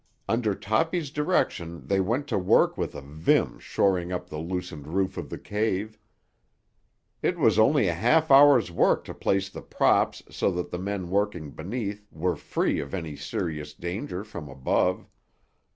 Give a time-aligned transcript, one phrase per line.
[0.27, 5.15] Under Toppy's direction they went to work with a vim shoring up the loosened roof
[5.15, 5.99] of the cave.
[7.21, 11.11] It was only a half hour's work to place the props so that the men
[11.11, 15.07] working beneath were free of any serious danger from above.